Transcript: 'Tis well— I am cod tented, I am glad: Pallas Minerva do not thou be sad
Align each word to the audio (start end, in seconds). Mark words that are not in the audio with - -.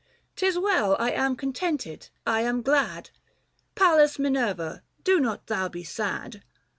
'Tis 0.35 0.57
well— 0.57 0.95
I 0.99 1.11
am 1.11 1.35
cod 1.35 1.53
tented, 1.53 2.09
I 2.25 2.41
am 2.41 2.63
glad: 2.63 3.11
Pallas 3.75 4.17
Minerva 4.17 4.81
do 5.03 5.19
not 5.19 5.45
thou 5.45 5.69
be 5.69 5.83
sad 5.83 6.41